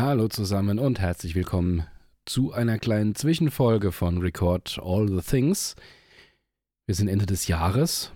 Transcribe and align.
Hallo 0.00 0.28
zusammen 0.28 0.78
und 0.78 1.00
herzlich 1.00 1.34
willkommen 1.34 1.84
zu 2.24 2.52
einer 2.52 2.78
kleinen 2.78 3.16
Zwischenfolge 3.16 3.90
von 3.90 4.18
Record 4.18 4.78
All 4.80 5.08
the 5.08 5.28
Things. 5.28 5.74
Wir 6.86 6.94
sind 6.94 7.08
Ende 7.08 7.26
des 7.26 7.48
Jahres. 7.48 8.12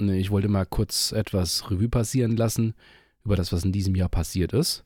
Ich 0.00 0.32
wollte 0.32 0.48
mal 0.48 0.66
kurz 0.66 1.12
etwas 1.12 1.70
Revue 1.70 1.88
passieren 1.88 2.36
lassen 2.36 2.74
über 3.24 3.36
das, 3.36 3.52
was 3.52 3.64
in 3.64 3.70
diesem 3.70 3.94
Jahr 3.94 4.08
passiert 4.08 4.52
ist. 4.52 4.84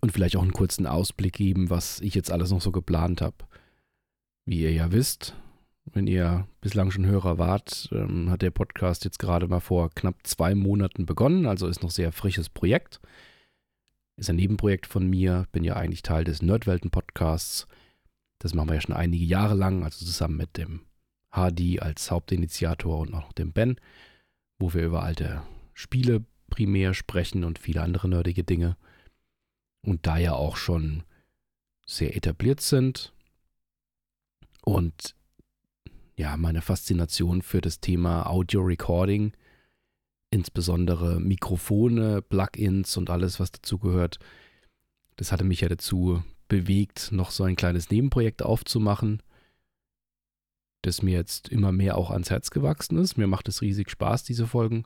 Und 0.00 0.12
vielleicht 0.12 0.36
auch 0.36 0.42
einen 0.42 0.54
kurzen 0.54 0.86
Ausblick 0.86 1.34
geben, 1.34 1.68
was 1.68 2.00
ich 2.00 2.14
jetzt 2.14 2.32
alles 2.32 2.50
noch 2.50 2.62
so 2.62 2.72
geplant 2.72 3.20
habe. 3.20 3.36
Wie 4.46 4.62
ihr 4.62 4.72
ja 4.72 4.90
wisst, 4.90 5.34
wenn 5.84 6.06
ihr 6.06 6.48
bislang 6.62 6.90
schon 6.90 7.04
Hörer 7.04 7.36
wart, 7.36 7.90
ähm, 7.92 8.30
hat 8.30 8.40
der 8.40 8.52
Podcast 8.52 9.04
jetzt 9.04 9.18
gerade 9.18 9.48
mal 9.48 9.60
vor 9.60 9.90
knapp 9.90 10.14
zwei 10.22 10.54
Monaten 10.54 11.04
begonnen, 11.04 11.44
also 11.44 11.66
ist 11.66 11.82
noch 11.82 11.90
sehr 11.90 12.10
frisches 12.10 12.48
Projekt. 12.48 13.02
Ist 14.16 14.30
ein 14.30 14.36
Nebenprojekt 14.36 14.86
von 14.86 15.08
mir, 15.08 15.46
bin 15.52 15.64
ja 15.64 15.76
eigentlich 15.76 16.02
Teil 16.02 16.24
des 16.24 16.42
Nerdwelten-Podcasts. 16.42 17.66
Das 18.38 18.54
machen 18.54 18.68
wir 18.68 18.74
ja 18.74 18.80
schon 18.80 18.94
einige 18.94 19.24
Jahre 19.24 19.54
lang, 19.54 19.84
also 19.84 20.04
zusammen 20.04 20.36
mit 20.36 20.56
dem 20.56 20.82
Hardy 21.30 21.80
als 21.80 22.10
Hauptinitiator 22.10 22.98
und 22.98 23.14
auch 23.14 23.32
dem 23.32 23.52
Ben, 23.52 23.76
wo 24.58 24.74
wir 24.74 24.84
über 24.84 25.02
alte 25.02 25.42
Spiele 25.72 26.24
primär 26.50 26.92
sprechen 26.92 27.44
und 27.44 27.58
viele 27.58 27.82
andere 27.82 28.08
nerdige 28.08 28.44
Dinge. 28.44 28.76
Und 29.84 30.06
da 30.06 30.18
ja 30.18 30.34
auch 30.34 30.56
schon 30.56 31.02
sehr 31.86 32.14
etabliert 32.16 32.60
sind 32.60 33.12
und 34.64 35.16
ja, 36.16 36.36
meine 36.36 36.62
Faszination 36.62 37.42
für 37.42 37.60
das 37.60 37.80
Thema 37.80 38.26
Audio 38.26 38.60
Recording 38.60 39.32
insbesondere 40.32 41.20
Mikrofone, 41.20 42.22
Plugins 42.22 42.96
und 42.96 43.10
alles, 43.10 43.38
was 43.38 43.52
dazu 43.52 43.78
gehört. 43.78 44.18
Das 45.16 45.30
hatte 45.30 45.44
mich 45.44 45.60
ja 45.60 45.68
dazu 45.68 46.24
bewegt, 46.48 47.12
noch 47.12 47.30
so 47.30 47.44
ein 47.44 47.54
kleines 47.54 47.90
Nebenprojekt 47.90 48.42
aufzumachen, 48.42 49.22
das 50.80 51.02
mir 51.02 51.12
jetzt 51.12 51.48
immer 51.50 51.70
mehr 51.70 51.98
auch 51.98 52.10
ans 52.10 52.30
Herz 52.30 52.50
gewachsen 52.50 52.96
ist. 52.96 53.18
Mir 53.18 53.26
macht 53.26 53.46
es 53.48 53.60
riesig 53.60 53.90
Spaß, 53.90 54.24
diese 54.24 54.46
Folgen 54.46 54.84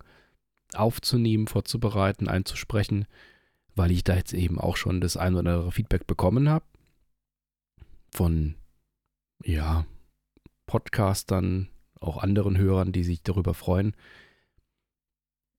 aufzunehmen, 0.74 1.46
vorzubereiten, 1.46 2.28
einzusprechen, 2.28 3.06
weil 3.76 3.92
ich 3.92 4.02
da 4.02 4.16
jetzt 4.16 4.34
eben 4.34 4.58
auch 4.58 4.76
schon 4.76 5.00
das 5.00 5.16
ein 5.16 5.34
oder 5.36 5.52
andere 5.52 5.72
Feedback 5.72 6.08
bekommen 6.08 6.48
habe 6.48 6.64
von, 8.10 8.56
ja, 9.44 9.86
Podcastern, 10.66 11.68
auch 12.00 12.16
anderen 12.16 12.58
Hörern, 12.58 12.90
die 12.90 13.04
sich 13.04 13.22
darüber 13.22 13.54
freuen, 13.54 13.94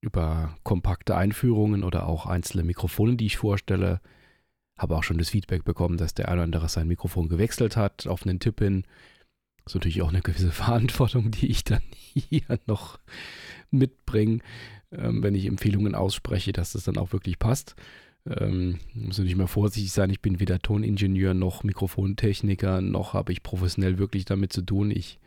über 0.02 0.56
kompakte 0.64 1.16
Einführungen 1.16 1.84
oder 1.84 2.08
auch 2.08 2.26
einzelne 2.26 2.64
Mikrofone, 2.64 3.16
die 3.16 3.26
ich 3.26 3.38
vorstelle. 3.38 4.02
Habe 4.78 4.96
auch 4.96 5.04
schon 5.04 5.18
das 5.18 5.30
Feedback 5.30 5.64
bekommen, 5.64 5.98
dass 5.98 6.14
der 6.14 6.28
eine 6.28 6.36
oder 6.36 6.44
andere 6.44 6.70
sein 6.70 6.88
Mikrofon 6.88 7.30
gewechselt 7.30 7.76
hat 7.78 8.06
auf 8.06 8.26
einen 8.26 8.40
Tipp 8.40 8.60
hin. 8.60 8.84
Das 9.64 9.72
ist 9.72 9.76
natürlich 9.76 10.02
auch 10.02 10.10
eine 10.10 10.22
gewisse 10.22 10.52
Verantwortung, 10.52 11.32
die 11.32 11.48
ich 11.48 11.64
dann 11.64 11.82
hier 12.14 12.60
noch 12.68 13.00
mitbringe, 13.72 14.40
ähm, 14.92 15.24
wenn 15.24 15.36
ich 15.36 15.46
Empfehlungen 15.46 15.96
ausspreche, 15.96 16.54
dass 16.54 16.74
das 16.74 16.84
dann 16.84 16.98
auch 16.98 17.12
wirklich 17.12 17.40
passt. 17.40 17.76
Ähm, 18.26 18.80
muss 18.94 19.18
natürlich 19.18 19.36
mal 19.36 19.48
vorsichtig 19.48 19.92
sein, 19.92 20.10
ich 20.10 20.22
bin 20.22 20.40
weder 20.40 20.60
Toningenieur 20.60 21.34
noch 21.34 21.64
Mikrofontechniker, 21.64 22.82
noch 22.82 23.14
habe 23.14 23.32
ich 23.32 23.42
professionell 23.42 23.98
wirklich 23.98 24.26
damit 24.26 24.54
zu 24.54 24.62
tun. 24.62 24.92
Ich 24.92 25.20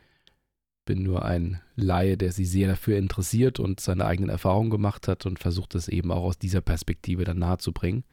bin 0.85 1.03
nur 1.03 1.25
ein 1.25 1.61
Laie, 1.77 2.17
der 2.17 2.33
sich 2.33 2.51
sehr 2.51 2.69
dafür 2.69 2.99
interessiert 2.99 3.61
und 3.61 3.81
seine 3.81 4.07
eigenen 4.07 4.31
Erfahrungen 4.31 4.71
gemacht 4.71 5.09
hat 5.09 5.27
und 5.27 5.39
versucht 5.39 5.75
es 5.75 5.89
eben 5.89 6.11
auch 6.11 6.25
aus 6.25 6.39
dieser 6.39 6.61
Perspektive 6.61 7.25
dann 7.25 7.39
nahezubringen. 7.39 8.05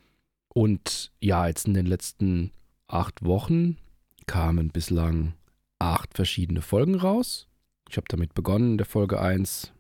Und 0.50 1.12
ja, 1.20 1.48
jetzt 1.48 1.68
in 1.68 1.74
den 1.74 1.86
letzten 1.86 2.52
acht 2.88 3.24
Wochen 3.24 3.78
kamen 4.26 4.70
bislang 4.70 5.34
acht 5.80 6.14
verschiedene 6.14 6.62
Folgen 6.62 6.96
raus. 6.96 7.48
Ich 7.90 7.98
habe 7.98 8.08
damit 8.10 8.34
begonnen, 8.34 8.72
in 8.72 8.78
der 8.78 8.86
Folge 8.86 9.22
1 9.22 9.72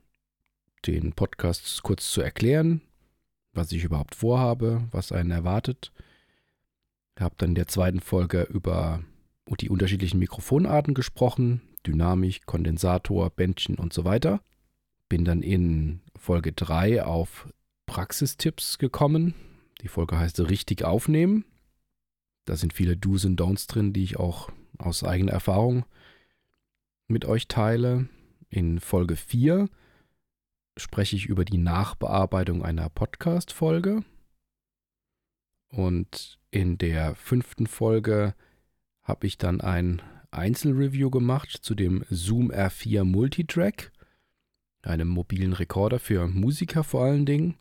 den 0.85 1.13
Podcast 1.13 1.83
kurz 1.83 2.09
zu 2.11 2.21
erklären, 2.21 2.81
was 3.53 3.71
ich 3.71 3.83
überhaupt 3.83 4.15
vorhabe, 4.15 4.87
was 4.91 5.11
einen 5.11 5.31
erwartet. 5.31 5.91
Ich 7.15 7.21
habe 7.21 7.35
dann 7.37 7.49
in 7.49 7.55
der 7.55 7.67
zweiten 7.67 7.99
Folge 7.99 8.43
über 8.43 9.03
die 9.59 9.69
unterschiedlichen 9.69 10.19
Mikrofonarten 10.19 10.93
gesprochen, 10.93 11.61
Dynamik, 11.87 12.45
Kondensator, 12.45 13.29
Bändchen 13.29 13.75
und 13.75 13.93
so 13.93 14.05
weiter. 14.05 14.41
Bin 15.09 15.23
dann 15.23 15.41
in 15.41 16.01
Folge 16.15 16.51
3 16.51 17.03
auf 17.03 17.47
Praxistipps 17.85 18.77
gekommen. 18.77 19.33
Die 19.81 19.87
Folge 19.87 20.19
heißt 20.19 20.39
Richtig 20.41 20.83
aufnehmen. 20.83 21.45
Da 22.45 22.55
sind 22.55 22.73
viele 22.73 22.97
Do's 22.97 23.25
und 23.25 23.39
Don'ts 23.39 23.67
drin, 23.67 23.93
die 23.93 24.03
ich 24.03 24.17
auch 24.17 24.49
aus 24.77 25.03
eigener 25.03 25.31
Erfahrung 25.31 25.85
mit 27.07 27.25
euch 27.25 27.47
teile. 27.47 28.09
In 28.49 28.79
Folge 28.79 29.15
4 29.15 29.69
spreche 30.77 31.15
ich 31.15 31.25
über 31.25 31.45
die 31.45 31.57
Nachbearbeitung 31.57 32.63
einer 32.63 32.89
Podcast-Folge. 32.89 34.03
Und 35.69 36.39
in 36.51 36.77
der 36.77 37.15
fünften 37.15 37.67
Folge 37.67 38.35
habe 39.03 39.27
ich 39.27 39.37
dann 39.37 39.61
ein 39.61 40.01
Einzelreview 40.37 41.09
gemacht 41.09 41.57
zu 41.61 41.75
dem 41.75 42.05
Zoom 42.09 42.51
R4 42.51 43.03
Multitrack, 43.03 43.91
einem 44.83 45.07
mobilen 45.07 45.53
Rekorder 45.53 45.99
für 45.99 46.27
Musiker 46.27 46.83
vor 46.83 47.03
allen 47.03 47.25
Dingen. 47.25 47.55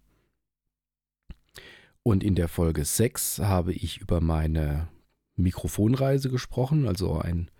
Und 2.02 2.22
in 2.22 2.34
der 2.34 2.48
Folge 2.48 2.84
6 2.84 3.40
habe 3.40 3.72
ich 3.72 3.98
über 3.98 4.20
meine 4.20 4.88
Mikrofonreise 5.34 6.30
gesprochen, 6.30 6.86
also 6.86 7.18
ein 7.18 7.50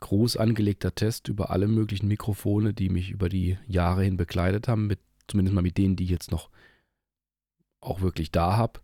groß 0.00 0.36
angelegter 0.36 0.94
Test 0.94 1.28
über 1.28 1.50
alle 1.50 1.68
möglichen 1.68 2.08
Mikrofone, 2.08 2.74
die 2.74 2.88
mich 2.88 3.10
über 3.10 3.28
die 3.28 3.58
Jahre 3.66 4.04
hin 4.04 4.16
begleitet 4.16 4.68
haben, 4.68 4.86
mit, 4.86 5.00
zumindest 5.26 5.54
mal 5.54 5.62
mit 5.62 5.78
denen, 5.78 5.96
die 5.96 6.04
ich 6.04 6.10
jetzt 6.10 6.30
noch 6.30 6.50
auch 7.80 8.00
wirklich 8.00 8.30
da 8.30 8.56
habe. 8.56 8.80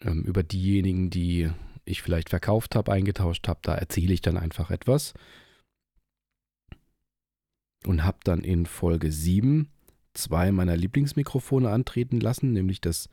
Ähm, 0.00 0.22
über 0.24 0.42
diejenigen, 0.42 1.10
die 1.10 1.50
ich 1.84 2.02
vielleicht 2.02 2.30
verkauft 2.30 2.74
habe, 2.74 2.92
eingetauscht 2.92 3.48
habe, 3.48 3.60
da 3.62 3.74
erzähle 3.74 4.12
ich 4.12 4.20
dann 4.20 4.36
einfach 4.36 4.70
etwas. 4.70 5.14
Und 7.84 8.04
habe 8.04 8.18
dann 8.24 8.44
in 8.44 8.66
Folge 8.66 9.10
7 9.10 9.68
zwei 10.14 10.52
meiner 10.52 10.76
Lieblingsmikrofone 10.76 11.70
antreten 11.70 12.20
lassen, 12.20 12.52
nämlich 12.52 12.80
das 12.80 13.08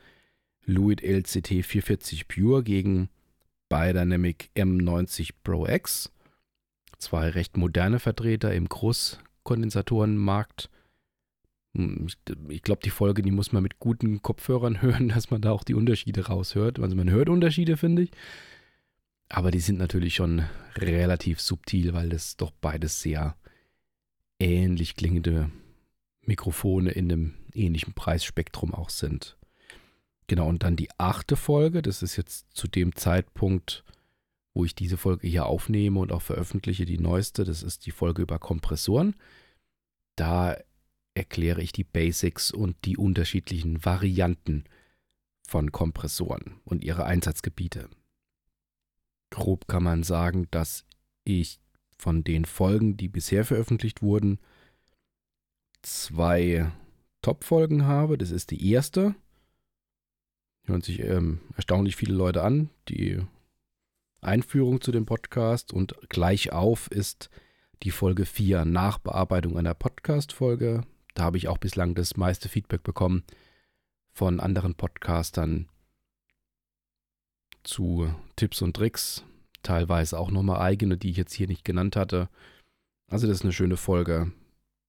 Lewitt 0.65 1.01
LCT 1.01 1.65
440 1.65 2.27
Pure 2.27 2.63
gegen 2.63 3.09
Biodynamic 3.69 4.49
M90 4.55 5.31
Pro 5.43 5.67
X. 5.67 6.11
Zwei 6.97 7.29
recht 7.29 7.55
moderne 7.55 7.99
Vertreter 7.99 8.53
im 8.53 8.67
Großkondensatorenmarkt. 8.67 10.69
Hm, 11.75 12.07
ich 12.49 12.61
glaube, 12.61 12.81
die 12.83 12.89
Folge, 12.89 13.21
die 13.21 13.31
muss 13.31 13.51
man 13.51 13.63
mit 13.63 13.79
guten 13.79 14.21
Kopfhörern 14.21 14.81
hören, 14.81 15.09
dass 15.09 15.31
man 15.31 15.41
da 15.41 15.51
auch 15.51 15.63
die 15.63 15.75
Unterschiede 15.75 16.27
raushört. 16.27 16.79
Also 16.79 16.95
man 16.95 17.09
hört 17.09 17.29
Unterschiede, 17.29 17.77
finde 17.77 18.03
ich. 18.03 18.11
Aber 19.29 19.51
die 19.51 19.59
sind 19.59 19.77
natürlich 19.77 20.15
schon 20.15 20.43
relativ 20.75 21.39
subtil, 21.39 21.93
weil 21.93 22.09
das 22.09 22.35
doch 22.35 22.51
beides 22.51 23.01
sehr 23.01 23.37
ähnlich 24.39 24.95
klingende 24.95 25.51
Mikrofone 26.21 26.91
in 26.91 27.11
einem 27.11 27.33
ähnlichen 27.53 27.93
Preisspektrum 27.93 28.73
auch 28.73 28.89
sind. 28.89 29.37
Genau, 30.27 30.47
und 30.47 30.63
dann 30.63 30.75
die 30.75 30.89
achte 30.97 31.35
Folge, 31.35 31.81
das 31.81 32.01
ist 32.03 32.15
jetzt 32.15 32.47
zu 32.53 32.67
dem 32.67 32.95
Zeitpunkt, 32.95 33.83
wo 34.53 34.65
ich 34.65 34.75
diese 34.75 34.97
Folge 34.97 35.27
hier 35.27 35.45
aufnehme 35.45 35.99
und 35.99 36.11
auch 36.11 36.21
veröffentliche, 36.21 36.85
die 36.85 36.99
neueste, 36.99 37.43
das 37.43 37.63
ist 37.63 37.85
die 37.85 37.91
Folge 37.91 38.23
über 38.23 38.39
Kompressoren. 38.39 39.15
Da 40.15 40.57
erkläre 41.13 41.61
ich 41.61 41.71
die 41.71 41.83
Basics 41.83 42.51
und 42.51 42.75
die 42.85 42.97
unterschiedlichen 42.97 43.83
Varianten 43.85 44.65
von 45.47 45.71
Kompressoren 45.71 46.59
und 46.63 46.83
ihre 46.83 47.05
Einsatzgebiete 47.05 47.89
grob 49.29 49.67
kann 49.67 49.83
man 49.83 50.03
sagen, 50.03 50.47
dass 50.51 50.85
ich 51.23 51.59
von 51.97 52.23
den 52.23 52.45
Folgen, 52.45 52.97
die 52.97 53.09
bisher 53.09 53.45
veröffentlicht 53.45 54.01
wurden, 54.01 54.39
zwei 55.81 56.71
Top-Folgen 57.21 57.85
habe. 57.85 58.17
Das 58.17 58.31
ist 58.31 58.51
die 58.51 58.71
erste. 58.71 59.15
Hören 60.65 60.81
sich 60.81 61.01
ähm, 61.01 61.41
erstaunlich 61.55 61.95
viele 61.95 62.13
Leute 62.13 62.43
an. 62.43 62.69
Die 62.87 63.21
Einführung 64.21 64.81
zu 64.81 64.91
dem 64.91 65.05
Podcast 65.05 65.73
und 65.73 65.95
gleich 66.09 66.51
auf 66.51 66.89
ist 66.91 67.29
die 67.83 67.91
Folge 67.91 68.25
4 68.25 68.65
Nachbearbeitung 68.65 69.57
einer 69.57 69.73
Podcast-Folge. 69.73 70.83
Da 71.13 71.23
habe 71.23 71.37
ich 71.37 71.47
auch 71.47 71.57
bislang 71.57 71.95
das 71.95 72.17
meiste 72.17 72.49
Feedback 72.49 72.83
bekommen 72.83 73.23
von 74.11 74.39
anderen 74.39 74.75
Podcastern, 74.75 75.69
zu 77.63 78.13
Tipps 78.35 78.61
und 78.61 78.75
Tricks, 78.75 79.23
teilweise 79.63 80.17
auch 80.19 80.31
nochmal 80.31 80.61
eigene, 80.61 80.97
die 80.97 81.11
ich 81.11 81.17
jetzt 81.17 81.33
hier 81.33 81.47
nicht 81.47 81.65
genannt 81.65 81.95
hatte. 81.95 82.29
Also 83.07 83.27
das 83.27 83.37
ist 83.37 83.43
eine 83.43 83.53
schöne 83.53 83.77
Folge 83.77 84.31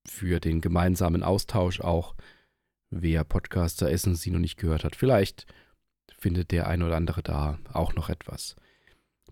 für 0.07 0.41
den 0.41 0.61
gemeinsamen 0.61 1.23
Austausch 1.23 1.81
auch. 1.81 2.15
Wer 2.91 3.25
Podcaster 3.25 3.91
Essen 3.91 4.15
sie 4.15 4.31
noch 4.31 4.39
nicht 4.41 4.57
gehört 4.57 4.85
hat, 4.85 4.97
vielleicht 4.97 5.47
findet 6.19 6.51
der 6.51 6.67
ein 6.67 6.83
oder 6.83 6.97
andere 6.97 7.23
da 7.23 7.59
auch 7.73 7.95
noch 7.95 8.09
etwas. 8.09 8.57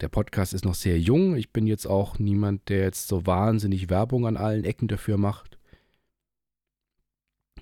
Der 0.00 0.08
Podcast 0.08 0.55
ist 0.55 0.64
noch 0.64 0.76
sehr 0.76 0.99
jung. 0.99 1.37
Ich 1.37 1.52
bin 1.52 1.67
jetzt 1.67 1.87
auch 1.87 2.19
niemand, 2.19 2.69
der 2.69 2.82
jetzt 2.82 3.08
so 3.08 3.26
wahnsinnig 3.26 3.90
Werbung 3.90 4.26
an 4.26 4.37
allen 4.37 4.64
Ecken 4.64 4.87
dafür 4.87 5.17
macht. 5.17 5.58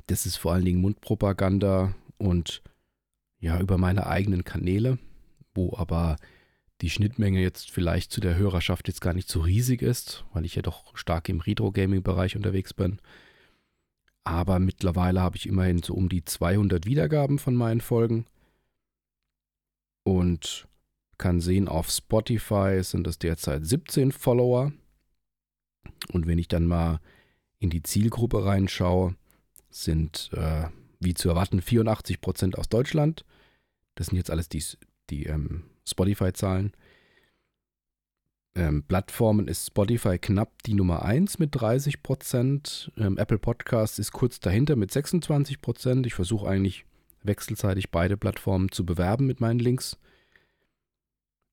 Das 0.07 0.27
ist 0.27 0.37
vor 0.37 0.53
allen 0.53 0.65
Dingen 0.65 0.81
Mundpropaganda 0.81 1.95
und 2.19 2.63
ja, 3.39 3.59
über 3.61 3.79
meine 3.79 4.07
eigenen 4.07 4.45
Kanäle, 4.45 4.99
wo 5.57 5.77
aber 5.77 6.17
die 6.83 6.91
Schnittmenge 6.91 7.41
jetzt 7.41 7.71
vielleicht 7.71 8.13
zu 8.13 8.21
der 8.21 8.37
Hörerschaft 8.37 8.89
jetzt 8.89 9.01
gar 9.01 9.15
nicht 9.15 9.29
so 9.29 9.41
riesig 9.41 9.83
ist, 9.83 10.25
weil 10.33 10.45
ich 10.45 10.57
ja 10.57 10.63
doch 10.63 10.97
stark 10.97 11.29
im 11.29 11.41
Retro-Gaming-Bereich 11.41 12.37
unterwegs 12.37 12.75
bin. 12.75 13.01
Aber 14.25 14.59
mittlerweile 14.59 15.21
habe 15.21 15.37
ich 15.37 15.47
immerhin 15.47 15.83
so 15.83 15.95
um 15.95 16.09
die 16.09 16.25
200 16.25 16.85
Wiedergaben 16.85 17.39
von 17.39 17.55
meinen 17.55 17.81
Folgen. 17.81 18.27
Und 20.05 20.69
kann 21.19 21.41
sehen, 21.41 21.69
auf 21.69 21.91
Spotify 21.91 22.81
sind 22.83 23.07
es 23.07 23.19
derzeit 23.19 23.65
17 23.65 24.13
Follower. 24.13 24.73
Und 26.13 26.27
wenn 26.27 26.39
ich 26.39 26.49
dann 26.49 26.67
mal 26.67 27.01
in 27.59 27.71
die 27.71 27.83
Zielgruppe 27.83 28.45
reinschaue, 28.45 29.17
sind 29.71 30.31
äh, 30.33 30.65
wie 31.01 31.15
zu 31.15 31.29
erwarten 31.29 31.61
84% 31.61 32.57
aus 32.57 32.69
Deutschland. 32.69 33.25
Das 33.95 34.09
sind 34.09 34.17
jetzt 34.17 34.31
alles 34.31 34.49
die, 34.49 34.63
die 35.11 35.27
ähm, 35.27 35.65
Spotify-Zahlen. 35.87 36.73
Ähm, 38.57 38.85
Plattformen 38.85 39.49
ist 39.49 39.67
Spotify 39.67 40.19
knapp 40.19 40.63
die 40.63 40.75
Nummer 40.75 41.03
1 41.03 41.39
mit 41.39 41.55
30% 41.55 42.91
Ähm, 42.97 43.19
Apple 43.19 43.39
Podcasts 43.39 43.99
ist 43.99 44.13
kurz 44.13 44.41
dahinter 44.41 44.77
mit 44.77 44.91
26% 44.91 46.07
Ich 46.07 46.15
versuche 46.15 46.49
eigentlich 46.49 46.87
wechselseitig 47.23 47.91
beide 47.91 48.17
Plattformen 48.17 48.71
zu 48.71 48.87
bewerben 48.87 49.27
mit 49.27 49.41
meinen 49.41 49.59
Links. 49.59 49.99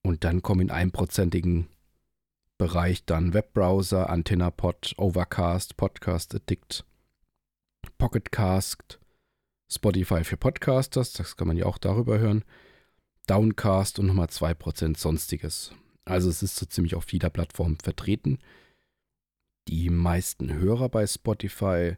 Und 0.04 0.24
dann 0.24 0.42
kommen 0.42 0.62
in 0.62 0.72
einprozentigen 0.72 1.68
Bereich 2.58 3.04
dann 3.06 3.34
Webbrowser, 3.34 4.10
AntennaPod, 4.10 4.94
Overcast, 4.98 5.76
Podcast 5.76 6.36
Addict, 6.36 6.86
Pocketcast, 7.98 9.00
Spotify 9.70 10.24
für 10.24 10.38
Podcasters, 10.38 11.14
das 11.14 11.36
kann 11.36 11.48
man 11.48 11.58
ja 11.58 11.66
auch 11.66 11.78
darüber 11.78 12.20
hören, 12.20 12.44
Downcast 13.28 14.00
und 14.00 14.08
nochmal 14.08 14.28
2% 14.28 14.98
Sonstiges. 14.98 15.74
Also 16.06 16.30
es 16.30 16.44
ist 16.44 16.56
so 16.56 16.66
ziemlich 16.66 16.96
auf 16.96 17.12
jeder 17.12 17.30
Plattform 17.30 17.78
vertreten. 17.78 18.40
Die 19.68 19.90
meisten 19.90 20.54
Hörer 20.54 20.90
bei 20.90 21.08
Spotify 21.08 21.96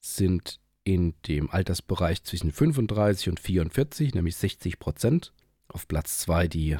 sind 0.00 0.60
in 0.84 1.14
dem 1.26 1.50
Altersbereich 1.50 2.22
zwischen 2.24 2.52
35 2.52 3.28
und 3.30 3.40
44, 3.40 4.14
nämlich 4.14 4.36
60 4.36 4.78
Prozent. 4.78 5.32
Auf 5.68 5.88
Platz 5.88 6.18
2 6.18 6.48
die 6.48 6.78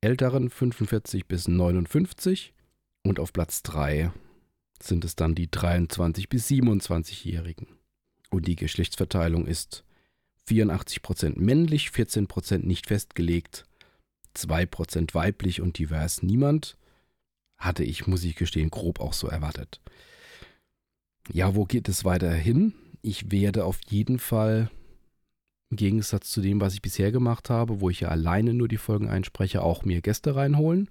älteren 0.00 0.50
45 0.50 1.26
bis 1.26 1.48
59 1.48 2.52
und 3.02 3.18
auf 3.18 3.32
Platz 3.32 3.62
3 3.62 4.12
sind 4.82 5.04
es 5.04 5.16
dann 5.16 5.34
die 5.34 5.50
23 5.50 6.28
bis 6.28 6.48
27-Jährigen. 6.48 7.68
Und 8.30 8.46
die 8.46 8.56
Geschlechtsverteilung 8.56 9.46
ist 9.46 9.84
84% 10.48 11.38
männlich, 11.38 11.88
14% 11.88 12.66
nicht 12.66 12.86
festgelegt, 12.86 13.64
2% 14.36 15.14
weiblich 15.14 15.60
und 15.60 15.78
divers 15.78 16.22
niemand. 16.22 16.76
Hatte 17.56 17.84
ich, 17.84 18.06
muss 18.06 18.24
ich 18.24 18.36
gestehen, 18.36 18.70
grob 18.70 19.00
auch 19.00 19.12
so 19.12 19.28
erwartet. 19.28 19.80
Ja, 21.32 21.54
wo 21.54 21.64
geht 21.64 21.88
es 21.88 22.04
weiter 22.04 22.32
hin? 22.32 22.74
Ich 23.00 23.30
werde 23.30 23.64
auf 23.64 23.80
jeden 23.86 24.18
Fall 24.18 24.70
im 25.70 25.76
Gegensatz 25.76 26.30
zu 26.30 26.40
dem, 26.40 26.60
was 26.60 26.74
ich 26.74 26.82
bisher 26.82 27.10
gemacht 27.10 27.50
habe, 27.50 27.80
wo 27.80 27.90
ich 27.90 28.00
ja 28.00 28.08
alleine 28.08 28.54
nur 28.54 28.68
die 28.68 28.76
Folgen 28.76 29.08
einspreche, 29.08 29.62
auch 29.62 29.84
mir 29.84 30.02
Gäste 30.02 30.36
reinholen. 30.36 30.90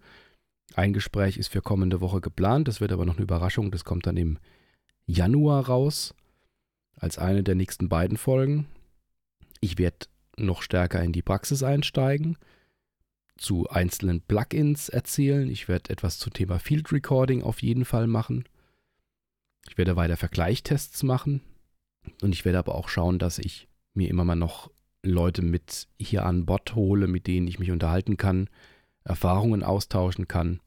Ein 0.76 0.94
Gespräch 0.94 1.38
ist 1.38 1.50
für 1.50 1.62
kommende 1.62 2.02
Woche 2.02 2.22
geplant, 2.22 2.68
das 2.68 2.82
wird 2.82 2.92
aber 2.92 3.06
noch 3.06 3.16
eine 3.16 3.24
Überraschung, 3.24 3.72
das 3.72 3.84
kommt 3.84 4.08
dann 4.08 4.18
im 4.18 4.40
Januar 5.06 5.68
raus, 5.68 6.16
als 6.96 7.18
eine 7.18 7.44
der 7.44 7.56
nächsten 7.56 7.90
beiden 7.90 8.18
Folgen. 8.18 8.66
Ich 9.64 9.78
werde 9.78 10.08
noch 10.36 10.62
stärker 10.62 11.02
in 11.02 11.14
die 11.14 11.22
Praxis 11.22 11.64
einsteigen, 11.64 12.38
zu 13.38 13.70
einzelnen 13.70 14.20
Plugins 14.20 14.90
erzählen. 14.90 15.50
Ich 15.50 15.70
werde 15.70 15.90
etwas 15.90 16.20
zum 16.20 16.34
Thema 16.34 16.60
Field 16.60 16.92
Recording 16.92 17.44
auf 17.44 17.62
jeden 17.62 17.86
Fall 17.86 18.08
machen. 18.08 18.44
Ich 19.70 19.78
werde 19.78 19.96
weiter 19.96 20.18
Vergleichtests 20.18 21.02
machen. 21.04 21.40
Und 22.22 22.34
ich 22.34 22.44
werde 22.44 22.60
aber 22.60 22.76
auch 22.76 22.90
schauen, 22.90 23.20
dass 23.20 23.40
ich 23.40 23.70
mir 23.94 24.10
immer 24.10 24.26
mal 24.26 24.36
noch 24.36 24.70
Leute 25.02 25.42
mit 25.42 25.88
hier 25.98 26.26
an 26.26 26.46
Bord 26.46 26.76
hole, 26.76 27.08
mit 27.08 27.26
denen 27.26 27.48
ich 27.48 27.58
mich 27.58 27.72
unterhalten 27.72 28.18
kann, 28.18 28.50
Erfahrungen 29.06 29.64
austauschen 29.64 30.28
kann 30.28 30.60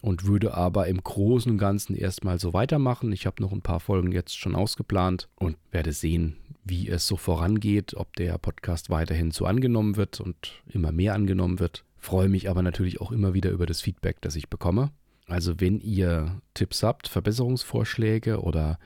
und 0.00 0.26
würde 0.26 0.54
aber 0.54 0.86
im 0.86 1.02
Großen 1.02 1.50
und 1.52 1.58
Ganzen 1.58 1.94
erstmal 1.94 2.38
so 2.38 2.52
weitermachen. 2.52 3.12
Ich 3.12 3.26
habe 3.26 3.42
noch 3.42 3.52
ein 3.52 3.62
paar 3.62 3.80
Folgen 3.80 4.12
jetzt 4.12 4.38
schon 4.38 4.54
ausgeplant 4.54 5.28
und 5.36 5.56
werde 5.70 5.92
sehen, 5.92 6.36
wie 6.64 6.88
es 6.88 7.06
so 7.06 7.16
vorangeht, 7.16 7.94
ob 7.94 8.14
der 8.16 8.38
Podcast 8.38 8.90
weiterhin 8.90 9.30
so 9.30 9.46
angenommen 9.46 9.96
wird 9.96 10.20
und 10.20 10.62
immer 10.68 10.92
mehr 10.92 11.14
angenommen 11.14 11.58
wird. 11.58 11.84
Freue 11.96 12.28
mich 12.28 12.48
aber 12.48 12.62
natürlich 12.62 13.00
auch 13.00 13.10
immer 13.10 13.34
wieder 13.34 13.50
über 13.50 13.66
das 13.66 13.80
Feedback, 13.80 14.20
das 14.20 14.36
ich 14.36 14.48
bekomme. 14.48 14.92
Also 15.26 15.60
wenn 15.60 15.80
ihr 15.80 16.40
Tipps 16.54 16.82
habt, 16.82 17.08
Verbesserungsvorschläge 17.08 18.40
oder 18.40 18.78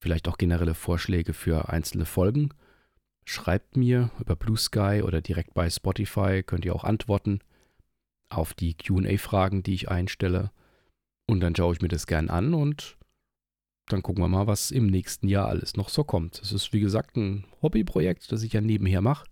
vielleicht 0.00 0.28
auch 0.28 0.38
generelle 0.38 0.74
Vorschläge 0.74 1.32
für 1.32 1.68
einzelne 1.70 2.04
Folgen, 2.04 2.50
schreibt 3.24 3.76
mir 3.76 4.10
über 4.20 4.36
Blue 4.36 4.56
Sky 4.56 5.02
oder 5.04 5.20
direkt 5.20 5.54
bei 5.54 5.70
Spotify, 5.70 6.42
könnt 6.42 6.64
ihr 6.64 6.74
auch 6.74 6.84
antworten 6.84 7.40
auf 8.28 8.54
die 8.54 8.74
QA-Fragen, 8.74 9.62
die 9.62 9.74
ich 9.74 9.88
einstelle. 9.88 10.50
Und 11.26 11.40
dann 11.40 11.54
schaue 11.54 11.74
ich 11.74 11.80
mir 11.80 11.88
das 11.88 12.06
gern 12.06 12.30
an 12.30 12.54
und 12.54 12.96
dann 13.86 14.02
gucken 14.02 14.22
wir 14.22 14.28
mal, 14.28 14.46
was 14.46 14.70
im 14.70 14.86
nächsten 14.86 15.28
Jahr 15.28 15.48
alles 15.48 15.76
noch 15.76 15.88
so 15.88 16.04
kommt. 16.04 16.40
Es 16.42 16.52
ist, 16.52 16.72
wie 16.72 16.80
gesagt, 16.80 17.16
ein 17.16 17.44
Hobbyprojekt, 17.62 18.30
das 18.30 18.42
ich 18.42 18.52
ja 18.52 18.60
nebenher 18.60 19.00
mache. 19.00 19.26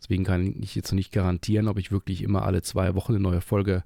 Deswegen 0.00 0.24
kann 0.24 0.62
ich 0.62 0.74
jetzt 0.74 0.90
noch 0.90 0.96
nicht 0.96 1.12
garantieren, 1.12 1.68
ob 1.68 1.78
ich 1.78 1.90
wirklich 1.90 2.22
immer 2.22 2.44
alle 2.44 2.62
zwei 2.62 2.94
Wochen 2.94 3.12
eine 3.12 3.20
neue 3.20 3.40
Folge 3.40 3.84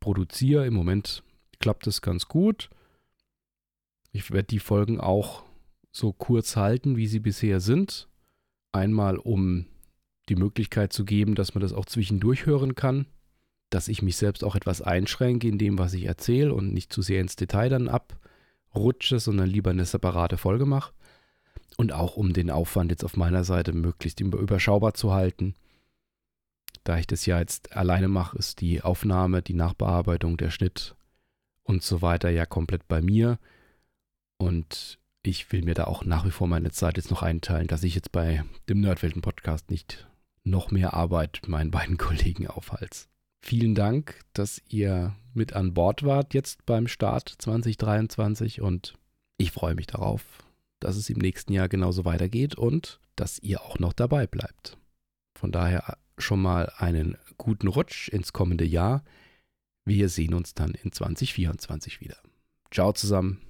produziere. 0.00 0.66
Im 0.66 0.74
Moment 0.74 1.22
klappt 1.60 1.86
es 1.86 2.02
ganz 2.02 2.26
gut. 2.26 2.68
Ich 4.12 4.30
werde 4.30 4.48
die 4.48 4.58
Folgen 4.58 5.00
auch 5.00 5.44
so 5.92 6.12
kurz 6.12 6.56
halten, 6.56 6.96
wie 6.96 7.06
sie 7.06 7.20
bisher 7.20 7.60
sind. 7.60 8.08
Einmal, 8.72 9.18
um 9.18 9.66
die 10.28 10.36
Möglichkeit 10.36 10.92
zu 10.92 11.04
geben, 11.04 11.34
dass 11.34 11.54
man 11.54 11.62
das 11.62 11.72
auch 11.72 11.86
zwischendurch 11.86 12.46
hören 12.46 12.74
kann. 12.74 13.06
Dass 13.70 13.88
ich 13.88 14.02
mich 14.02 14.16
selbst 14.16 14.44
auch 14.44 14.56
etwas 14.56 14.82
einschränke 14.82 15.48
in 15.48 15.58
dem, 15.58 15.78
was 15.78 15.94
ich 15.94 16.04
erzähle 16.04 16.52
und 16.54 16.72
nicht 16.72 16.92
zu 16.92 17.02
sehr 17.02 17.20
ins 17.20 17.36
Detail 17.36 17.68
dann 17.68 17.88
ab 17.88 18.18
rutsche, 18.74 19.18
sondern 19.18 19.48
lieber 19.48 19.70
eine 19.70 19.84
separate 19.84 20.36
Folge 20.36 20.66
mache. 20.66 20.92
Und 21.76 21.92
auch 21.92 22.16
um 22.16 22.32
den 22.32 22.50
Aufwand 22.50 22.90
jetzt 22.90 23.04
auf 23.04 23.16
meiner 23.16 23.44
Seite 23.44 23.72
möglichst 23.72 24.20
überschaubar 24.20 24.94
zu 24.94 25.12
halten. 25.12 25.54
Da 26.84 26.98
ich 26.98 27.06
das 27.06 27.26
ja 27.26 27.38
jetzt 27.38 27.72
alleine 27.76 28.08
mache, 28.08 28.38
ist 28.38 28.60
die 28.60 28.82
Aufnahme, 28.82 29.42
die 29.42 29.54
Nachbearbeitung, 29.54 30.36
der 30.36 30.50
Schnitt 30.50 30.94
und 31.62 31.82
so 31.82 32.02
weiter 32.02 32.30
ja 32.30 32.46
komplett 32.46 32.88
bei 32.88 33.00
mir. 33.00 33.38
Und 34.38 34.98
ich 35.22 35.52
will 35.52 35.62
mir 35.62 35.74
da 35.74 35.84
auch 35.84 36.04
nach 36.04 36.24
wie 36.24 36.30
vor 36.30 36.48
meine 36.48 36.70
Zeit 36.70 36.96
jetzt 36.96 37.10
noch 37.10 37.22
einteilen, 37.22 37.68
dass 37.68 37.84
ich 37.84 37.94
jetzt 37.94 38.12
bei 38.12 38.44
dem 38.68 38.80
Nerdwelten-Podcast 38.80 39.70
nicht 39.70 40.08
noch 40.44 40.70
mehr 40.70 40.94
Arbeit 40.94 41.42
meinen 41.46 41.70
beiden 41.70 41.98
Kollegen 41.98 42.46
aufhalte. 42.46 43.00
Vielen 43.40 43.74
Dank, 43.74 44.20
dass 44.32 44.60
ihr 44.68 45.14
mit 45.34 45.54
an 45.54 45.74
Bord 45.74 46.02
wart 46.04 46.34
jetzt 46.34 46.66
beim 46.66 46.86
Start 46.86 47.34
2023 47.38 48.60
und 48.60 48.94
ich 49.38 49.52
freue 49.52 49.74
mich 49.74 49.86
darauf, 49.86 50.22
dass 50.80 50.96
es 50.96 51.08
im 51.08 51.18
nächsten 51.18 51.52
Jahr 51.52 51.68
genauso 51.68 52.04
weitergeht 52.04 52.56
und 52.56 53.00
dass 53.16 53.38
ihr 53.38 53.62
auch 53.62 53.78
noch 53.78 53.92
dabei 53.92 54.26
bleibt. 54.26 54.76
Von 55.38 55.52
daher 55.52 55.96
schon 56.18 56.42
mal 56.42 56.70
einen 56.76 57.16
guten 57.38 57.68
Rutsch 57.68 58.08
ins 58.08 58.32
kommende 58.32 58.64
Jahr. 58.64 59.02
Wir 59.86 60.08
sehen 60.08 60.34
uns 60.34 60.54
dann 60.54 60.72
in 60.72 60.92
2024 60.92 62.00
wieder. 62.00 62.18
Ciao 62.70 62.92
zusammen. 62.92 63.40